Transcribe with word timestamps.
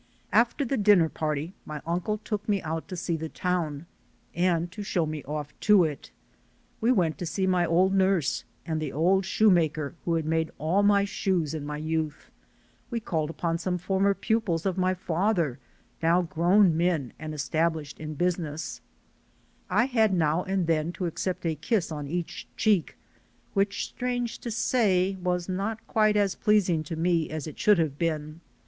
After 0.33 0.65
the 0.65 0.77
dinner 0.77 1.09
party, 1.09 1.53
my 1.63 1.79
uncle 1.85 2.17
took 2.17 2.49
me 2.49 2.59
out 2.63 2.87
to 2.87 2.97
see 2.97 3.15
the 3.15 3.29
town 3.29 3.85
and 4.33 4.71
to 4.71 4.81
show 4.81 5.05
me 5.05 5.23
off 5.25 5.53
to 5.69 5.83
it. 5.83 6.09
We 6.81 6.91
went 6.91 7.19
to 7.19 7.25
sec 7.27 7.47
my 7.47 7.67
old 7.67 7.93
nurse 7.93 8.43
and 8.65 8.81
the 8.81 8.91
old 8.91 9.27
shoemaker 9.27 9.93
who 10.03 10.15
had 10.15 10.25
made 10.25 10.49
all 10.57 10.81
my 10.81 11.05
shoes 11.05 11.53
in 11.53 11.67
my 11.67 11.77
youth; 11.77 12.31
we 12.89 12.99
called 12.99 13.29
upon 13.29 13.59
some 13.59 13.77
former 13.77 14.15
pupils 14.15 14.65
of 14.65 14.75
my 14.75 14.95
father, 14.95 15.59
now 16.01 16.23
grown 16.23 16.75
men 16.75 17.13
and 17.19 17.35
established 17.35 17.99
in 17.99 18.15
business. 18.15 18.81
310THE 19.69 19.69
SOUL 19.69 19.75
OF 19.75 19.77
AN 19.77 19.77
IMMIGRANT 19.77 19.93
I 19.93 19.99
had 20.01 20.13
now 20.15 20.43
and 20.45 20.65
then 20.65 20.91
to 20.93 21.05
accept 21.05 21.45
a 21.45 21.53
kiss 21.53 21.91
on 21.91 22.07
each 22.07 22.47
cheek, 22.57 22.97
which, 23.53 23.85
strange 23.85 24.39
to 24.39 24.49
say, 24.49 25.19
was 25.21 25.47
not 25.47 25.85
quite 25.85 26.17
as 26.17 26.33
pleasing 26.33 26.81
to 26.85 26.95
me 26.95 27.29
as 27.29 27.45
it 27.45 27.59
should 27.59 27.77
have 27.77 27.99
been. 27.99 28.41